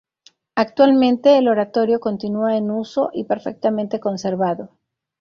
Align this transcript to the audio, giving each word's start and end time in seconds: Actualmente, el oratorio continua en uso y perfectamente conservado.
Actualmente, 0.55 1.37
el 1.37 1.47
oratorio 1.47 1.99
continua 1.99 2.57
en 2.57 2.71
uso 2.71 3.11
y 3.13 3.25
perfectamente 3.25 3.99
conservado. 3.99 4.71